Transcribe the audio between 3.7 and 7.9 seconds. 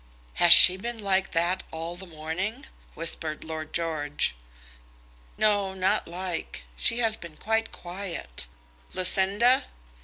George. "No; not like. She has been quite